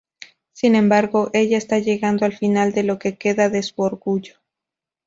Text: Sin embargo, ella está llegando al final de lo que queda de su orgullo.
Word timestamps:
Sin 0.53 0.73
embargo, 0.73 1.29
ella 1.31 1.59
está 1.59 1.77
llegando 1.77 2.25
al 2.25 2.33
final 2.35 2.71
de 2.71 2.81
lo 2.81 2.97
que 2.97 3.17
queda 3.19 3.49
de 3.49 3.61
su 3.61 3.79
orgullo. 3.83 4.37